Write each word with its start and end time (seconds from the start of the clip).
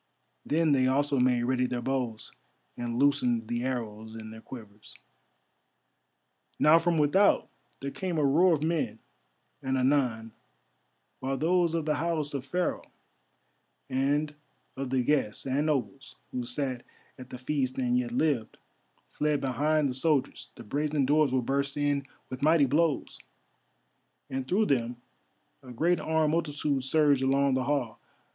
Then 0.47 0.71
they 0.71 0.87
also 0.87 1.19
made 1.19 1.43
ready 1.43 1.67
their 1.67 1.79
bows 1.83 2.31
and 2.75 2.97
loosened 2.97 3.47
the 3.47 3.63
arrows 3.63 4.15
in 4.15 4.31
their 4.31 4.41
quivers. 4.41 4.95
Now 6.57 6.79
from 6.79 6.97
without 6.97 7.49
there 7.81 7.91
came 7.91 8.17
a 8.17 8.25
roar 8.25 8.55
of 8.55 8.63
men, 8.63 8.97
and 9.61 9.77
anon, 9.77 10.31
while 11.19 11.37
those 11.37 11.75
of 11.75 11.85
the 11.85 11.97
house 11.97 12.33
of 12.33 12.47
Pharaoh, 12.47 12.91
and 13.91 14.33
of 14.75 14.89
the 14.89 15.03
guests 15.03 15.45
and 15.45 15.67
nobles, 15.67 16.15
who 16.31 16.47
sat 16.47 16.83
at 17.19 17.29
the 17.29 17.37
feast 17.37 17.77
and 17.77 17.95
yet 17.95 18.11
lived, 18.11 18.57
fled 19.11 19.39
behind 19.39 19.87
the 19.87 19.93
soldiers, 19.93 20.49
the 20.55 20.63
brazen 20.63 21.05
doors 21.05 21.31
were 21.31 21.43
burst 21.43 21.77
in 21.77 22.07
with 22.27 22.41
mighty 22.41 22.65
blows, 22.65 23.19
and 24.31 24.47
through 24.47 24.65
them 24.65 24.95
a 25.61 25.71
great 25.71 25.99
armed 25.99 26.31
multitude 26.31 26.83
surged 26.83 27.21
along 27.21 27.53
the 27.53 27.65
hall. 27.65 27.99